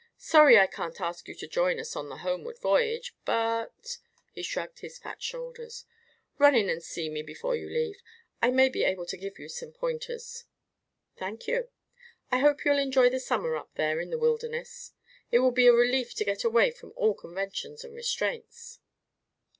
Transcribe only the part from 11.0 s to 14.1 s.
"Thank you. I hope you'll enjoy the summer up there in